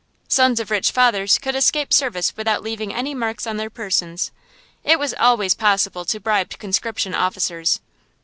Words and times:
Sons 0.27 0.59
of 0.59 0.71
rich 0.71 0.89
fathers 0.89 1.37
could 1.37 1.53
escape 1.53 1.93
service 1.93 2.35
without 2.35 2.63
leaving 2.63 2.91
any 2.91 3.13
marks 3.13 3.45
on 3.45 3.57
their 3.57 3.69
persons. 3.69 4.31
It 4.83 4.97
was 4.97 5.13
always 5.13 5.53
possible 5.53 6.05
to 6.05 6.19
bribe 6.19 6.49
conscription 6.57 7.13
officers. 7.13 7.81